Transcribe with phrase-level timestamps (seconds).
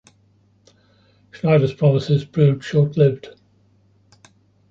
[1.29, 3.39] Schneider's promises proved short-lived.